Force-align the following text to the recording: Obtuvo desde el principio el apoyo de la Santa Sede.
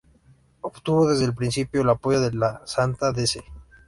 Obtuvo 0.61 1.07
desde 1.07 1.25
el 1.25 1.35
principio 1.35 1.81
el 1.81 1.89
apoyo 1.91 2.21
de 2.21 2.31
la 2.33 2.65
Santa 2.65 3.13
Sede. 3.13 3.45